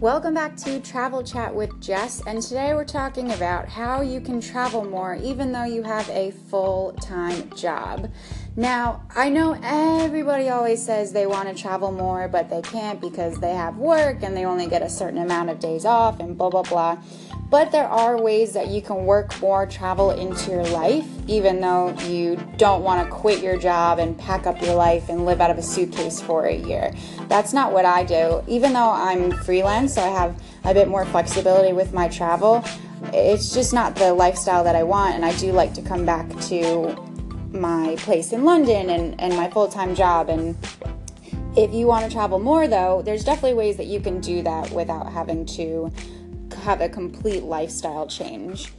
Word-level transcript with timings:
Welcome 0.00 0.32
back 0.32 0.56
to 0.56 0.80
Travel 0.80 1.22
Chat 1.22 1.54
with 1.54 1.78
Jess, 1.78 2.22
and 2.26 2.40
today 2.40 2.72
we're 2.72 2.86
talking 2.86 3.32
about 3.32 3.68
how 3.68 4.00
you 4.00 4.22
can 4.22 4.40
travel 4.40 4.82
more 4.82 5.14
even 5.16 5.52
though 5.52 5.64
you 5.64 5.82
have 5.82 6.08
a 6.08 6.30
full 6.30 6.92
time 7.02 7.50
job. 7.50 8.10
Now, 8.60 9.00
I 9.16 9.30
know 9.30 9.58
everybody 9.64 10.50
always 10.50 10.84
says 10.84 11.14
they 11.14 11.26
want 11.26 11.48
to 11.48 11.54
travel 11.54 11.92
more, 11.92 12.28
but 12.28 12.50
they 12.50 12.60
can't 12.60 13.00
because 13.00 13.40
they 13.40 13.54
have 13.54 13.78
work 13.78 14.22
and 14.22 14.36
they 14.36 14.44
only 14.44 14.66
get 14.66 14.82
a 14.82 14.90
certain 14.90 15.16
amount 15.16 15.48
of 15.48 15.60
days 15.60 15.86
off 15.86 16.20
and 16.20 16.36
blah 16.36 16.50
blah 16.50 16.64
blah. 16.64 16.98
But 17.48 17.72
there 17.72 17.88
are 17.88 18.20
ways 18.20 18.52
that 18.52 18.68
you 18.68 18.82
can 18.82 19.06
work 19.06 19.40
more 19.40 19.64
travel 19.64 20.10
into 20.10 20.50
your 20.50 20.66
life, 20.66 21.06
even 21.26 21.62
though 21.62 21.98
you 22.00 22.36
don't 22.58 22.84
want 22.84 23.02
to 23.02 23.10
quit 23.10 23.42
your 23.42 23.56
job 23.56 23.98
and 23.98 24.18
pack 24.18 24.46
up 24.46 24.60
your 24.60 24.74
life 24.74 25.08
and 25.08 25.24
live 25.24 25.40
out 25.40 25.50
of 25.50 25.56
a 25.56 25.62
suitcase 25.62 26.20
for 26.20 26.44
a 26.44 26.54
year. 26.54 26.92
That's 27.28 27.54
not 27.54 27.72
what 27.72 27.86
I 27.86 28.04
do. 28.04 28.44
Even 28.46 28.74
though 28.74 28.90
I'm 28.90 29.32
freelance, 29.38 29.94
so 29.94 30.02
I 30.02 30.08
have 30.08 30.38
a 30.64 30.74
bit 30.74 30.86
more 30.86 31.06
flexibility 31.06 31.72
with 31.72 31.94
my 31.94 32.08
travel, 32.08 32.62
it's 33.14 33.54
just 33.54 33.72
not 33.72 33.96
the 33.96 34.12
lifestyle 34.12 34.62
that 34.64 34.76
I 34.76 34.82
want, 34.82 35.14
and 35.14 35.24
I 35.24 35.34
do 35.38 35.50
like 35.50 35.72
to 35.74 35.82
come 35.82 36.04
back 36.04 36.28
to 36.48 36.94
my 37.52 37.96
place 37.98 38.32
in 38.32 38.44
London 38.44 38.90
and, 38.90 39.20
and 39.20 39.36
my 39.36 39.50
full 39.50 39.68
time 39.68 39.94
job. 39.94 40.28
And 40.28 40.56
if 41.56 41.72
you 41.72 41.86
want 41.86 42.04
to 42.04 42.10
travel 42.10 42.38
more, 42.38 42.68
though, 42.68 43.02
there's 43.02 43.24
definitely 43.24 43.54
ways 43.54 43.76
that 43.76 43.86
you 43.86 44.00
can 44.00 44.20
do 44.20 44.42
that 44.42 44.70
without 44.70 45.12
having 45.12 45.46
to 45.46 45.90
have 46.62 46.80
a 46.80 46.88
complete 46.88 47.42
lifestyle 47.42 48.06
change. 48.06 48.72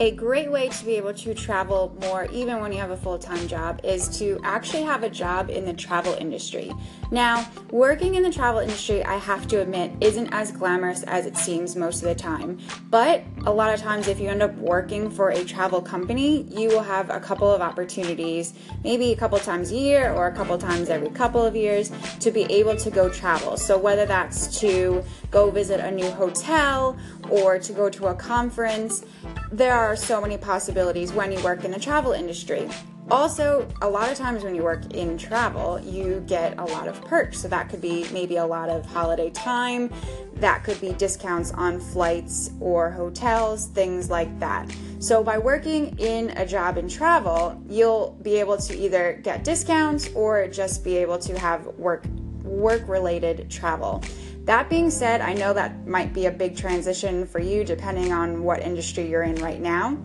A 0.00 0.12
great 0.12 0.48
way 0.48 0.68
to 0.68 0.84
be 0.84 0.94
able 0.94 1.12
to 1.12 1.34
travel 1.34 1.92
more, 2.02 2.26
even 2.26 2.60
when 2.60 2.72
you 2.72 2.78
have 2.78 2.92
a 2.92 2.96
full 2.96 3.18
time 3.18 3.48
job, 3.48 3.80
is 3.82 4.08
to 4.20 4.38
actually 4.44 4.84
have 4.84 5.02
a 5.02 5.10
job 5.10 5.50
in 5.50 5.64
the 5.64 5.72
travel 5.72 6.14
industry. 6.14 6.70
Now, 7.10 7.50
working 7.72 8.14
in 8.14 8.22
the 8.22 8.30
travel 8.30 8.60
industry, 8.60 9.04
I 9.04 9.16
have 9.16 9.48
to 9.48 9.60
admit, 9.60 9.90
isn't 10.00 10.28
as 10.32 10.52
glamorous 10.52 11.02
as 11.02 11.26
it 11.26 11.36
seems 11.36 11.74
most 11.74 11.96
of 11.96 12.08
the 12.08 12.14
time. 12.14 12.60
But 12.90 13.24
a 13.44 13.50
lot 13.50 13.74
of 13.74 13.80
times, 13.80 14.06
if 14.06 14.20
you 14.20 14.28
end 14.28 14.40
up 14.40 14.54
working 14.58 15.10
for 15.10 15.30
a 15.30 15.42
travel 15.42 15.82
company, 15.82 16.42
you 16.42 16.68
will 16.68 16.84
have 16.84 17.10
a 17.10 17.18
couple 17.18 17.50
of 17.50 17.60
opportunities, 17.60 18.54
maybe 18.84 19.12
a 19.12 19.16
couple 19.16 19.36
times 19.40 19.72
a 19.72 19.76
year 19.76 20.12
or 20.12 20.28
a 20.28 20.32
couple 20.32 20.56
times 20.58 20.90
every 20.90 21.10
couple 21.10 21.44
of 21.44 21.56
years, 21.56 21.90
to 22.20 22.30
be 22.30 22.44
able 22.44 22.76
to 22.76 22.90
go 22.90 23.08
travel. 23.08 23.56
So, 23.56 23.76
whether 23.76 24.06
that's 24.06 24.60
to 24.60 25.02
go 25.32 25.50
visit 25.50 25.80
a 25.80 25.90
new 25.90 26.08
hotel 26.12 26.96
or 27.28 27.58
to 27.58 27.72
go 27.72 27.90
to 27.90 28.06
a 28.06 28.14
conference, 28.14 29.04
there 29.50 29.74
are 29.74 29.96
so 29.96 30.20
many 30.20 30.36
possibilities 30.36 31.12
when 31.12 31.32
you 31.32 31.42
work 31.42 31.64
in 31.64 31.70
the 31.70 31.80
travel 31.80 32.12
industry. 32.12 32.68
Also, 33.10 33.66
a 33.80 33.88
lot 33.88 34.10
of 34.10 34.18
times 34.18 34.44
when 34.44 34.54
you 34.54 34.62
work 34.62 34.92
in 34.92 35.16
travel, 35.16 35.80
you 35.80 36.22
get 36.26 36.58
a 36.58 36.64
lot 36.64 36.86
of 36.86 37.00
perks. 37.06 37.40
So 37.40 37.48
that 37.48 37.70
could 37.70 37.80
be 37.80 38.06
maybe 38.12 38.36
a 38.36 38.44
lot 38.44 38.68
of 38.68 38.84
holiday 38.84 39.30
time, 39.30 39.90
that 40.34 40.62
could 40.62 40.78
be 40.78 40.92
discounts 40.92 41.50
on 41.52 41.80
flights 41.80 42.50
or 42.60 42.90
hotels, 42.90 43.68
things 43.68 44.10
like 44.10 44.38
that. 44.40 44.70
So 44.98 45.24
by 45.24 45.38
working 45.38 45.98
in 45.98 46.30
a 46.36 46.46
job 46.46 46.76
in 46.76 46.86
travel, 46.86 47.58
you'll 47.66 48.18
be 48.20 48.34
able 48.36 48.58
to 48.58 48.76
either 48.76 49.18
get 49.22 49.42
discounts 49.42 50.10
or 50.14 50.46
just 50.46 50.84
be 50.84 50.98
able 50.98 51.18
to 51.18 51.38
have 51.38 51.64
work 51.78 52.04
work 52.42 52.86
related 52.88 53.50
travel. 53.50 54.02
That 54.48 54.70
being 54.70 54.88
said, 54.88 55.20
I 55.20 55.34
know 55.34 55.52
that 55.52 55.86
might 55.86 56.14
be 56.14 56.24
a 56.24 56.30
big 56.30 56.56
transition 56.56 57.26
for 57.26 57.38
you 57.38 57.64
depending 57.64 58.14
on 58.14 58.42
what 58.42 58.62
industry 58.62 59.06
you're 59.06 59.24
in 59.24 59.34
right 59.34 59.60
now. 59.60 59.98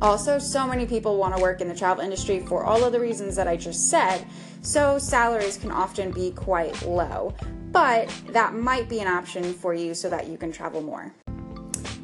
Also, 0.00 0.38
so 0.38 0.68
many 0.68 0.86
people 0.86 1.16
want 1.16 1.34
to 1.34 1.42
work 1.42 1.60
in 1.60 1.66
the 1.66 1.74
travel 1.74 2.04
industry 2.04 2.38
for 2.46 2.62
all 2.62 2.84
of 2.84 2.92
the 2.92 3.00
reasons 3.00 3.34
that 3.34 3.48
I 3.48 3.56
just 3.56 3.90
said, 3.90 4.24
so 4.60 5.00
salaries 5.00 5.56
can 5.56 5.72
often 5.72 6.12
be 6.12 6.30
quite 6.30 6.80
low. 6.86 7.34
But 7.72 8.08
that 8.28 8.54
might 8.54 8.88
be 8.88 9.00
an 9.00 9.08
option 9.08 9.52
for 9.52 9.74
you 9.74 9.94
so 9.94 10.08
that 10.10 10.28
you 10.28 10.38
can 10.38 10.52
travel 10.52 10.80
more. 10.80 11.12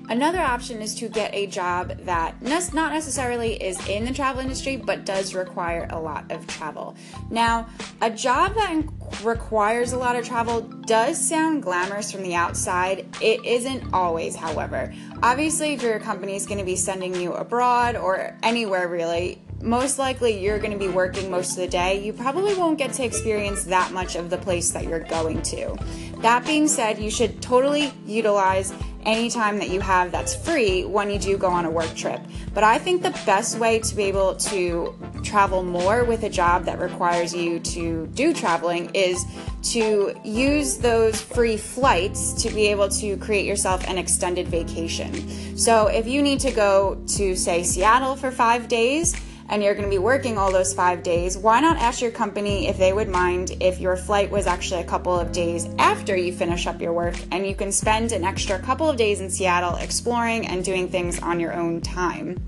Another 0.09 0.41
option 0.41 0.81
is 0.81 0.95
to 0.97 1.09
get 1.09 1.35
a 1.35 1.47
job 1.47 1.99
that 2.05 2.41
not 2.41 2.93
necessarily 2.93 3.63
is 3.63 3.87
in 3.89 4.07
the 4.07 4.13
travel 4.13 4.41
industry, 4.41 4.77
but 4.77 5.05
does 5.05 5.35
require 5.35 5.87
a 5.91 6.01
lot 6.01 6.31
of 6.33 6.47
travel. 6.47 6.97
Now, 7.31 7.69
a 8.01 8.11
job 8.11 8.55
that 8.55 8.85
requires 9.23 9.93
a 9.93 9.99
lot 9.99 10.17
of 10.17 10.25
travel 10.25 10.63
does 10.63 11.21
sound 11.21 11.63
glamorous 11.63 12.11
from 12.11 12.23
the 12.23 12.35
outside. 12.35 13.07
It 13.21 13.45
isn't 13.45 13.93
always, 13.93 14.35
however. 14.35 14.95
Obviously, 15.23 15.75
if 15.75 15.83
your 15.83 16.01
company 16.01 16.37
is 16.37 16.47
going 16.47 16.59
to 16.59 16.65
be 16.65 16.77
sending 16.77 17.15
you 17.15 17.35
abroad 17.35 17.95
or 17.97 18.37
anywhere 18.43 18.89
really, 18.89 19.43
most 19.61 19.99
likely 19.99 20.41
you're 20.41 20.59
going 20.59 20.73
to 20.73 20.79
be 20.79 20.89
working 20.89 21.31
most 21.31 21.51
of 21.51 21.57
the 21.57 21.69
day. 21.69 22.03
You 22.03 22.13
probably 22.13 22.55
won't 22.55 22.79
get 22.79 22.93
to 22.95 23.05
experience 23.05 23.65
that 23.65 23.93
much 23.93 24.15
of 24.17 24.31
the 24.31 24.39
place 24.39 24.71
that 24.71 24.85
you're 24.85 25.01
going 25.01 25.43
to. 25.43 25.77
That 26.19 26.47
being 26.47 26.69
said, 26.69 26.99
you 26.99 27.11
should 27.11 27.43
totally 27.43 27.93
utilize 28.07 28.73
any 29.05 29.31
time 29.31 29.59
that 29.59 29.71
you 29.71 29.81
have 29.81 30.13
that's 30.13 30.35
free 30.35 30.85
when 30.85 31.11
you 31.11 31.19
do 31.19 31.37
go 31.37 31.49
on 31.49 31.65
a 31.65 31.71
work 31.71 31.95
trip. 31.95 32.21
But 32.55 32.65
I 32.65 32.79
think 32.79 33.03
the 33.03 33.11
best 33.25 33.59
way 33.59 33.79
to 33.79 33.95
be 33.95 34.05
able 34.05 34.35
to 34.37 34.95
travel 35.23 35.63
more 35.63 36.05
with 36.05 36.25
a 36.25 36.29
job 36.29 36.65
that 36.65 36.79
requires 36.79 37.35
you 37.35 37.61
to 37.61 38.07
do 38.09 38.33
traveling 38.33 38.91
is 38.95 39.25
to 39.63 40.15
use 40.25 40.79
those 40.79 41.21
free 41.21 41.57
flights 41.57 42.33
to 42.43 42.51
be 42.51 42.67
able 42.67 42.89
to 42.89 43.17
create 43.19 43.47
yourself 43.47 43.87
an 43.89 43.99
extended 43.99 44.49
vacation. 44.49 45.57
So 45.57 45.87
if 45.89 46.07
you 46.07 46.23
need 46.23 46.41
to 46.41 46.51
go 46.51 47.03
to, 47.17 47.37
say, 47.37 47.63
Seattle 47.63 48.17
for 48.17 48.31
five 48.31 48.69
days, 48.69 49.15
and 49.49 49.63
you're 49.63 49.75
going 49.75 49.85
to 49.85 49.91
be 49.91 49.99
working 49.99 50.37
all 50.37 50.53
those 50.53 50.75
five 50.75 51.03
days, 51.03 51.39
why 51.39 51.61
not 51.61 51.77
ask 51.79 52.01
your 52.01 52.11
company 52.11 52.69
if 52.69 52.79
they 52.79 52.93
would 52.93 53.09
mind 53.09 53.57
if 53.61 53.81
your 53.81 53.97
flight 53.97 54.31
was 54.31 54.47
actually 54.47 54.81
a 54.81 54.85
couple 54.85 55.19
of 55.19 55.33
days 55.33 55.69
after 55.79 56.17
you 56.17 56.33
finish 56.33 56.67
up 56.67 56.81
your 56.81 56.93
work 56.93 57.15
and 57.33 57.47
you 57.47 57.55
can 57.55 57.73
spend 57.73 58.13
an 58.13 58.25
extra 58.25 58.59
couple 58.59 58.89
of 58.89 58.97
days 58.97 59.21
in 59.21 59.31
Seattle 59.31 59.77
exploring 59.77 60.47
and 60.47 60.65
doing 60.65 60.89
things 60.89 61.21
on 61.21 61.41
your 61.41 61.55
own 61.55 61.81
time? 61.81 62.45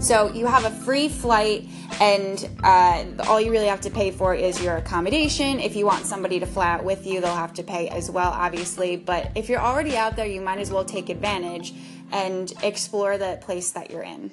So 0.00 0.32
you 0.32 0.46
have 0.46 0.64
a 0.64 0.70
free 0.70 1.10
flight, 1.10 1.68
and 2.00 2.48
uh, 2.64 3.04
all 3.28 3.38
you 3.38 3.52
really 3.52 3.66
have 3.66 3.82
to 3.82 3.90
pay 3.90 4.10
for 4.10 4.34
is 4.34 4.62
your 4.62 4.76
accommodation. 4.76 5.60
If 5.60 5.76
you 5.76 5.84
want 5.84 6.06
somebody 6.06 6.40
to 6.40 6.46
fly 6.46 6.70
out 6.70 6.84
with 6.84 7.06
you, 7.06 7.20
they'll 7.20 7.34
have 7.34 7.52
to 7.54 7.62
pay 7.62 7.88
as 7.88 8.10
well, 8.10 8.30
obviously. 8.30 8.96
But 8.96 9.30
if 9.34 9.50
you're 9.50 9.60
already 9.60 9.98
out 9.98 10.16
there, 10.16 10.26
you 10.26 10.40
might 10.40 10.58
as 10.58 10.70
well 10.70 10.86
take 10.86 11.10
advantage 11.10 11.74
and 12.12 12.50
explore 12.62 13.18
the 13.18 13.38
place 13.42 13.72
that 13.72 13.90
you're 13.90 14.02
in. 14.02 14.32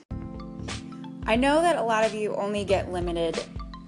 I 1.29 1.35
know 1.35 1.61
that 1.61 1.75
a 1.75 1.83
lot 1.83 2.05
of 2.05 2.13
you 2.13 2.33
only 2.35 2.63
get 2.63 2.89
limited 2.89 3.37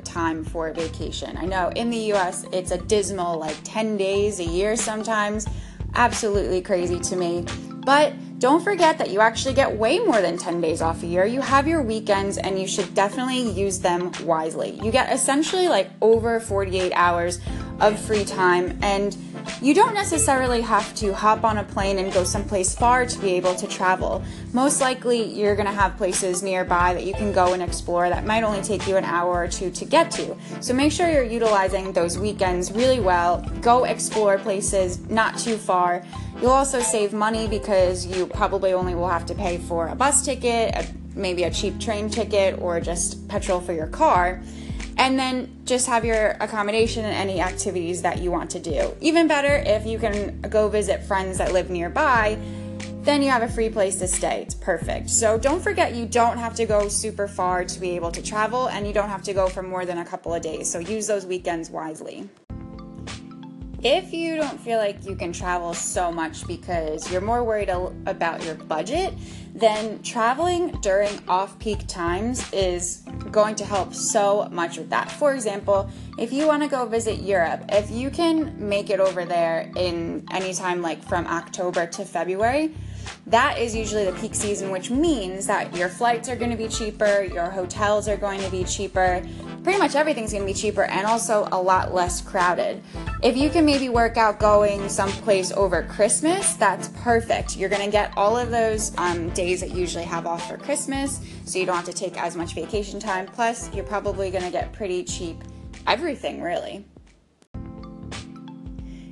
time 0.03 0.43
for 0.43 0.73
vacation. 0.73 1.37
I 1.37 1.45
know 1.45 1.69
in 1.69 1.89
the 1.89 2.11
US 2.13 2.45
it's 2.51 2.71
a 2.71 2.77
dismal 2.77 3.39
like 3.39 3.55
10 3.63 3.95
days 3.95 4.41
a 4.41 4.43
year 4.43 4.75
sometimes. 4.75 5.47
Absolutely 5.95 6.61
crazy 6.61 6.99
to 6.99 7.15
me. 7.15 7.45
But 7.85 8.13
don't 8.39 8.61
forget 8.61 8.97
that 8.97 9.09
you 9.09 9.21
actually 9.21 9.53
get 9.53 9.73
way 9.73 9.99
more 9.99 10.19
than 10.19 10.37
10 10.37 10.59
days 10.59 10.81
off 10.81 11.01
a 11.01 11.05
year. 11.05 11.25
You 11.25 11.39
have 11.39 11.65
your 11.65 11.81
weekends 11.81 12.37
and 12.37 12.59
you 12.59 12.67
should 12.67 12.93
definitely 12.93 13.49
use 13.51 13.79
them 13.79 14.11
wisely. 14.25 14.71
You 14.83 14.91
get 14.91 15.09
essentially 15.13 15.69
like 15.69 15.89
over 16.01 16.41
48 16.41 16.91
hours 16.93 17.39
of 17.79 17.97
free 17.97 18.25
time 18.25 18.77
and 18.81 19.15
you 19.61 19.73
don't 19.73 19.93
necessarily 19.93 20.61
have 20.61 20.93
to 20.95 21.13
hop 21.13 21.43
on 21.43 21.57
a 21.57 21.63
plane 21.63 21.99
and 21.99 22.11
go 22.13 22.23
someplace 22.23 22.75
far 22.75 23.05
to 23.05 23.19
be 23.19 23.33
able 23.33 23.55
to 23.55 23.67
travel. 23.67 24.23
Most 24.53 24.81
likely, 24.81 25.23
you're 25.23 25.55
going 25.55 25.67
to 25.67 25.73
have 25.73 25.97
places 25.97 26.41
nearby 26.41 26.93
that 26.93 27.05
you 27.05 27.13
can 27.13 27.31
go 27.31 27.53
and 27.53 27.61
explore 27.61 28.09
that 28.09 28.25
might 28.25 28.43
only 28.43 28.61
take 28.61 28.87
you 28.87 28.97
an 28.97 29.05
hour 29.05 29.43
or 29.43 29.47
two 29.47 29.71
to 29.71 29.85
get 29.85 30.11
to. 30.11 30.35
So 30.61 30.73
make 30.73 30.91
sure 30.91 31.09
you're 31.11 31.23
utilizing 31.23 31.93
those 31.93 32.17
weekends 32.17 32.71
really 32.71 32.99
well. 32.99 33.45
Go 33.61 33.83
explore 33.85 34.37
places 34.37 34.99
not 35.09 35.37
too 35.37 35.57
far. 35.57 36.03
You'll 36.41 36.51
also 36.51 36.79
save 36.79 37.13
money 37.13 37.47
because 37.47 38.05
you 38.05 38.27
probably 38.27 38.73
only 38.73 38.95
will 38.95 39.09
have 39.09 39.25
to 39.27 39.35
pay 39.35 39.57
for 39.57 39.89
a 39.89 39.95
bus 39.95 40.23
ticket, 40.23 40.75
a, 40.75 40.87
maybe 41.15 41.43
a 41.43 41.51
cheap 41.51 41.79
train 41.79 42.09
ticket, 42.09 42.59
or 42.61 42.79
just 42.79 43.27
petrol 43.27 43.59
for 43.59 43.73
your 43.73 43.87
car 43.87 44.41
and 44.99 45.17
then 45.17 45.61
just 45.63 45.87
have 45.87 46.03
your 46.03 46.35
accommodation 46.41 47.05
and 47.05 47.13
any 47.13 47.39
activities 47.39 48.01
that 48.01 48.19
you 48.19 48.31
want 48.31 48.51
to 48.51 48.59
do. 48.59 48.93
Even 48.99 49.29
better 49.29 49.63
if 49.65 49.85
you 49.85 49.97
can 49.97 50.41
go 50.41 50.67
visit 50.67 51.01
friends 51.01 51.37
that 51.37 51.53
live 51.53 51.69
nearby, 51.69 52.37
then 53.03 53.21
you 53.21 53.29
have 53.29 53.41
a 53.41 53.47
free 53.47 53.69
place 53.69 53.95
to 53.99 54.07
stay. 54.09 54.41
It's 54.41 54.55
perfect. 54.55 55.09
So 55.09 55.39
don't 55.39 55.63
forget 55.63 55.95
you 55.95 56.05
don't 56.05 56.37
have 56.37 56.53
to 56.55 56.65
go 56.65 56.89
super 56.89 57.29
far 57.29 57.63
to 57.63 57.79
be 57.79 57.91
able 57.91 58.11
to 58.11 58.21
travel 58.21 58.67
and 58.67 58.85
you 58.85 58.91
don't 58.91 59.07
have 59.07 59.23
to 59.23 59.33
go 59.33 59.47
for 59.47 59.63
more 59.63 59.85
than 59.85 59.99
a 59.99 60.05
couple 60.05 60.33
of 60.33 60.41
days. 60.41 60.69
So 60.69 60.79
use 60.79 61.07
those 61.07 61.25
weekends 61.25 61.69
wisely. 61.69 62.27
If 63.81 64.11
you 64.11 64.35
don't 64.35 64.59
feel 64.59 64.79
like 64.79 65.05
you 65.05 65.15
can 65.15 65.31
travel 65.31 65.73
so 65.73 66.11
much 66.11 66.45
because 66.45 67.09
you're 67.09 67.21
more 67.21 67.45
worried 67.45 67.69
about 67.69 68.43
your 68.43 68.55
budget, 68.55 69.13
then 69.55 70.03
traveling 70.03 70.71
during 70.81 71.17
off 71.29 71.57
peak 71.57 71.87
times 71.87 72.51
is 72.51 73.05
going 73.31 73.55
to 73.55 73.65
help 73.65 73.93
so 73.93 74.47
much 74.51 74.77
with 74.77 74.89
that. 74.89 75.11
For 75.11 75.33
example, 75.33 75.89
if 76.17 76.33
you 76.33 76.47
want 76.47 76.63
to 76.63 76.69
go 76.69 76.85
visit 76.85 77.21
Europe, 77.21 77.65
if 77.69 77.91
you 77.91 78.09
can 78.09 78.69
make 78.69 78.89
it 78.89 78.99
over 78.99 79.25
there 79.25 79.71
in 79.75 80.25
any 80.31 80.53
time 80.53 80.81
like 80.81 81.03
from 81.03 81.27
October 81.27 81.87
to 81.87 82.05
February, 82.05 82.73
that 83.29 83.59
is 83.59 83.75
usually 83.75 84.05
the 84.05 84.11
peak 84.13 84.33
season, 84.33 84.71
which 84.71 84.89
means 84.89 85.45
that 85.45 85.75
your 85.75 85.87
flights 85.87 86.27
are 86.29 86.35
going 86.35 86.49
to 86.49 86.57
be 86.57 86.67
cheaper, 86.67 87.21
your 87.21 87.49
hotels 87.49 88.07
are 88.07 88.17
going 88.17 88.41
to 88.41 88.49
be 88.49 88.63
cheaper, 88.63 89.23
pretty 89.63 89.77
much 89.77 89.93
everything's 89.93 90.31
going 90.31 90.41
to 90.41 90.51
be 90.51 90.53
cheaper 90.53 90.83
and 90.83 91.05
also 91.05 91.47
a 91.51 91.61
lot 91.61 91.93
less 91.93 92.21
crowded. 92.21 92.81
If 93.21 93.37
you 93.37 93.51
can 93.51 93.65
maybe 93.65 93.87
work 93.87 94.17
out 94.17 94.39
going 94.39 94.89
someplace 94.89 95.51
over 95.51 95.83
Christmas, 95.83 96.53
that's 96.53 96.87
perfect. 97.03 97.55
You're 97.55 97.69
going 97.69 97.85
to 97.85 97.91
get 97.91 98.11
all 98.17 98.35
of 98.35 98.49
those 98.49 98.97
um, 98.97 99.29
days 99.29 99.61
that 99.61 99.69
you 99.69 99.77
usually 99.77 100.05
have 100.05 100.25
off 100.25 100.49
for 100.49 100.57
Christmas, 100.57 101.21
so 101.45 101.59
you 101.59 101.67
don't 101.67 101.75
have 101.75 101.85
to 101.85 101.93
take 101.93 102.19
as 102.19 102.35
much 102.35 102.55
vacation 102.55 102.99
time. 102.99 103.27
Plus, 103.27 103.71
you're 103.75 103.85
probably 103.85 104.31
going 104.31 104.43
to 104.43 104.51
get 104.51 104.73
pretty 104.73 105.03
cheap 105.03 105.43
everything, 105.85 106.41
really. 106.41 106.83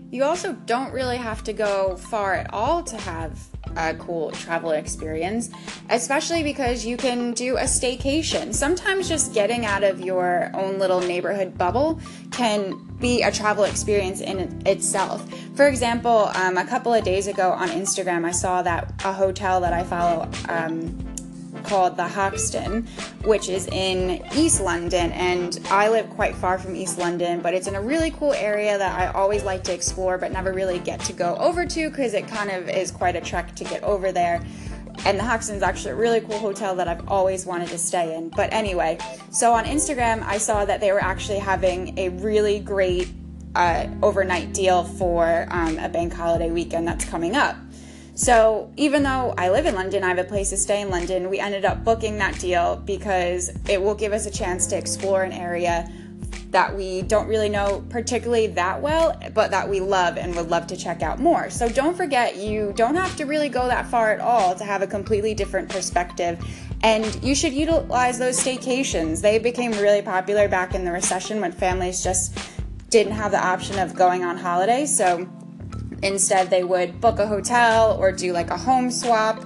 You 0.09 0.23
also 0.23 0.53
don't 0.53 0.93
really 0.93 1.17
have 1.17 1.43
to 1.43 1.53
go 1.53 1.97
far 1.97 2.33
at 2.33 2.51
all 2.53 2.81
to 2.81 2.97
have 2.97 3.37
a 3.77 3.93
cool 3.95 4.31
travel 4.31 4.71
experience, 4.71 5.49
especially 5.89 6.43
because 6.43 6.85
you 6.85 6.97
can 6.97 7.31
do 7.33 7.57
a 7.57 7.63
staycation. 7.63 8.53
Sometimes 8.53 9.07
just 9.07 9.33
getting 9.33 9.65
out 9.65 9.83
of 9.83 10.01
your 10.01 10.51
own 10.53 10.79
little 10.79 10.99
neighborhood 10.99 11.57
bubble 11.57 11.99
can 12.31 12.75
be 12.99 13.21
a 13.21 13.31
travel 13.31 13.63
experience 13.63 14.21
in 14.21 14.39
itself. 14.65 15.23
For 15.55 15.67
example, 15.67 16.31
um, 16.35 16.57
a 16.57 16.65
couple 16.65 16.93
of 16.93 17.03
days 17.03 17.27
ago 17.27 17.51
on 17.51 17.69
Instagram, 17.69 18.25
I 18.25 18.31
saw 18.31 18.61
that 18.63 18.93
a 19.05 19.13
hotel 19.13 19.61
that 19.61 19.73
I 19.73 19.83
follow. 19.83 20.29
Um, 20.49 20.97
called 21.63 21.97
the 21.97 22.07
Hoxton, 22.07 22.87
which 23.23 23.49
is 23.49 23.67
in 23.67 24.23
East 24.35 24.61
London. 24.61 25.11
And 25.11 25.59
I 25.69 25.89
live 25.89 26.09
quite 26.11 26.35
far 26.35 26.57
from 26.57 26.75
East 26.75 26.97
London, 26.97 27.41
but 27.41 27.53
it's 27.53 27.67
in 27.67 27.75
a 27.75 27.81
really 27.81 28.11
cool 28.11 28.33
area 28.33 28.77
that 28.77 28.99
I 28.99 29.07
always 29.07 29.43
like 29.43 29.63
to 29.65 29.73
explore, 29.73 30.17
but 30.17 30.31
never 30.31 30.53
really 30.53 30.79
get 30.79 30.99
to 31.01 31.13
go 31.13 31.35
over 31.37 31.65
to 31.65 31.89
because 31.89 32.13
it 32.13 32.27
kind 32.27 32.49
of 32.51 32.69
is 32.69 32.91
quite 32.91 33.15
a 33.15 33.21
trek 33.21 33.55
to 33.55 33.63
get 33.63 33.83
over 33.83 34.11
there. 34.11 34.41
And 35.05 35.19
the 35.19 35.23
Hoxton 35.23 35.55
is 35.55 35.63
actually 35.63 35.91
a 35.91 35.95
really 35.95 36.21
cool 36.21 36.39
hotel 36.39 36.75
that 36.75 36.87
I've 36.87 37.07
always 37.07 37.45
wanted 37.45 37.69
to 37.69 37.77
stay 37.77 38.15
in. 38.15 38.29
But 38.29 38.51
anyway, 38.51 38.97
so 39.29 39.53
on 39.53 39.65
Instagram, 39.65 40.23
I 40.23 40.37
saw 40.37 40.65
that 40.65 40.79
they 40.79 40.91
were 40.91 41.03
actually 41.03 41.39
having 41.39 41.97
a 41.99 42.09
really 42.09 42.59
great 42.59 43.09
uh, 43.55 43.87
overnight 44.03 44.53
deal 44.53 44.83
for 44.83 45.47
um, 45.49 45.77
a 45.79 45.89
bank 45.89 46.13
holiday 46.13 46.51
weekend 46.51 46.87
that's 46.87 47.05
coming 47.05 47.35
up. 47.35 47.55
So 48.17 48.73
even 48.77 49.03
though 49.03 49.35
I 49.37 49.51
live 49.51 49.67
in 49.67 49.75
London, 49.75 50.03
I 50.03 50.07
have 50.07 50.17
a 50.17 50.23
place 50.23 50.49
to 50.49 50.57
stay 50.57 50.81
in 50.81 50.89
London, 50.89 51.29
we 51.29 51.37
ended 51.37 51.65
up 51.65 51.83
booking 51.83 52.17
that 52.17 52.39
deal 52.39 52.77
because 52.77 53.51
it 53.69 53.79
will 53.79 53.93
give 53.93 54.11
us 54.11 54.25
a 54.25 54.31
chance 54.31 54.65
to 54.67 54.75
explore 54.75 55.21
an 55.21 55.31
area 55.31 55.87
that 56.49 56.75
we 56.75 57.03
don't 57.03 57.27
really 57.27 57.47
know 57.47 57.85
particularly 57.91 58.47
that 58.47 58.81
well, 58.81 59.15
but 59.35 59.51
that 59.51 59.69
we 59.69 59.79
love 59.79 60.17
and 60.17 60.35
would 60.35 60.49
love 60.49 60.65
to 60.65 60.75
check 60.75 61.03
out 61.03 61.19
more. 61.19 61.51
So 61.51 61.69
don't 61.69 61.95
forget, 61.95 62.35
you 62.35 62.73
don't 62.75 62.95
have 62.95 63.15
to 63.17 63.25
really 63.25 63.49
go 63.49 63.67
that 63.67 63.85
far 63.85 64.11
at 64.11 64.19
all 64.19 64.55
to 64.55 64.63
have 64.63 64.81
a 64.81 64.87
completely 64.87 65.35
different 65.35 65.69
perspective. 65.69 66.43
And 66.81 67.23
you 67.23 67.35
should 67.35 67.53
utilize 67.53 68.17
those 68.17 68.43
staycations. 68.43 69.21
They 69.21 69.37
became 69.37 69.73
really 69.73 70.01
popular 70.01 70.47
back 70.47 70.73
in 70.73 70.85
the 70.85 70.91
recession 70.91 71.39
when 71.39 71.51
families 71.51 72.03
just 72.03 72.35
didn't 72.89 73.13
have 73.13 73.29
the 73.29 73.45
option 73.45 73.77
of 73.77 73.93
going 73.93 74.23
on 74.23 74.37
holiday. 74.37 74.87
So 74.87 75.29
Instead, 76.03 76.49
they 76.49 76.63
would 76.63 77.01
book 77.01 77.19
a 77.19 77.27
hotel 77.27 77.97
or 77.99 78.11
do 78.11 78.31
like 78.33 78.49
a 78.49 78.57
home 78.57 78.91
swap 78.91 79.43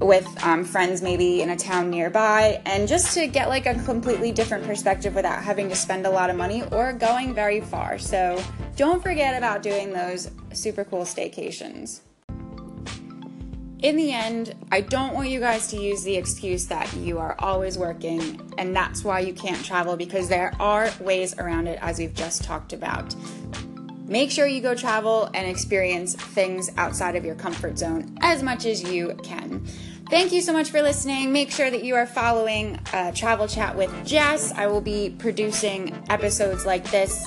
with 0.00 0.26
um, 0.44 0.64
friends 0.64 1.02
maybe 1.02 1.42
in 1.42 1.50
a 1.50 1.56
town 1.56 1.90
nearby 1.90 2.60
and 2.66 2.86
just 2.86 3.14
to 3.14 3.26
get 3.26 3.48
like 3.48 3.66
a 3.66 3.74
completely 3.82 4.30
different 4.30 4.64
perspective 4.64 5.14
without 5.14 5.42
having 5.42 5.68
to 5.68 5.74
spend 5.74 6.06
a 6.06 6.10
lot 6.10 6.30
of 6.30 6.36
money 6.36 6.62
or 6.70 6.92
going 6.92 7.34
very 7.34 7.60
far. 7.60 7.98
So 7.98 8.42
don't 8.76 9.02
forget 9.02 9.36
about 9.36 9.62
doing 9.62 9.92
those 9.92 10.30
super 10.52 10.84
cool 10.84 11.02
staycations. 11.02 12.00
In 13.80 13.96
the 13.96 14.12
end, 14.12 14.54
I 14.72 14.80
don't 14.80 15.14
want 15.14 15.28
you 15.28 15.38
guys 15.38 15.68
to 15.68 15.76
use 15.80 16.02
the 16.02 16.16
excuse 16.16 16.66
that 16.66 16.92
you 16.96 17.18
are 17.18 17.36
always 17.38 17.78
working 17.78 18.40
and 18.58 18.74
that's 18.74 19.04
why 19.04 19.20
you 19.20 19.32
can't 19.32 19.64
travel 19.64 19.96
because 19.96 20.28
there 20.28 20.52
are 20.58 20.90
ways 21.00 21.36
around 21.38 21.68
it 21.68 21.78
as 21.80 21.98
we've 21.98 22.14
just 22.14 22.42
talked 22.42 22.72
about. 22.72 23.14
Make 24.08 24.30
sure 24.30 24.46
you 24.46 24.62
go 24.62 24.74
travel 24.74 25.28
and 25.34 25.46
experience 25.46 26.14
things 26.14 26.70
outside 26.78 27.14
of 27.14 27.26
your 27.26 27.34
comfort 27.34 27.78
zone 27.78 28.16
as 28.22 28.42
much 28.42 28.64
as 28.64 28.82
you 28.82 29.14
can. 29.22 29.66
Thank 30.08 30.32
you 30.32 30.40
so 30.40 30.54
much 30.54 30.70
for 30.70 30.80
listening. 30.80 31.30
Make 31.30 31.50
sure 31.50 31.70
that 31.70 31.84
you 31.84 31.94
are 31.94 32.06
following 32.06 32.80
uh, 32.94 33.12
Travel 33.12 33.46
Chat 33.46 33.76
with 33.76 33.92
Jess. 34.06 34.50
I 34.52 34.66
will 34.66 34.80
be 34.80 35.14
producing 35.18 35.92
episodes 36.08 36.64
like 36.64 36.90
this 36.90 37.26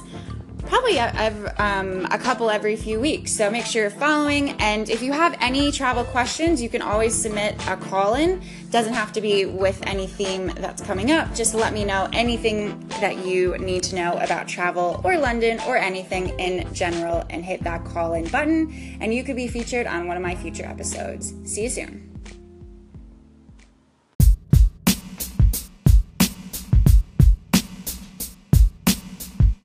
probably 0.72 0.96
a, 0.96 1.54
um, 1.58 2.08
a 2.12 2.18
couple 2.18 2.50
every 2.50 2.78
few 2.78 2.98
weeks. 2.98 3.34
So 3.34 3.52
make 3.52 3.66
sure 3.66 3.82
you're 3.82 3.92
following. 3.92 4.52
And 4.62 4.90
if 4.90 5.04
you 5.04 5.12
have 5.12 5.36
any 5.42 5.70
travel 5.70 6.06
questions, 6.06 6.62
you 6.62 6.70
can 6.70 6.82
always 6.82 7.14
submit 7.14 7.56
a 7.68 7.76
call 7.76 8.14
in. 8.14 8.42
Doesn't 8.70 8.94
have 8.94 9.12
to 9.14 9.22
be 9.22 9.44
with 9.44 9.86
any 9.86 10.08
theme 10.08 10.48
that's 10.48 10.82
coming 10.82 11.12
up. 11.12 11.36
Just 11.36 11.54
let 11.54 11.74
me 11.74 11.84
know 11.84 12.08
anything 12.14 12.88
that 13.02 13.26
you 13.26 13.58
need 13.58 13.84
to 13.84 13.96
know 13.96 14.14
about 14.14 14.48
travel 14.48 15.02
or 15.04 15.18
London 15.18 15.60
or 15.68 15.76
anything 15.76 16.30
in 16.40 16.74
general 16.74 17.26
and 17.30 17.44
hit 17.44 17.62
that 17.66 17.84
call 17.84 18.14
in 18.14 18.30
button. 18.30 18.98
And 19.02 19.14
you 19.14 19.26
could 19.26 19.36
be 19.36 19.50
featured 19.50 19.88
on 19.88 20.08
one 20.08 20.16
of 20.16 20.24
my 20.24 20.36
future 20.36 20.64
episodes. 20.64 21.34
See 21.44 21.64
you 21.64 21.70
soon. 21.70 22.11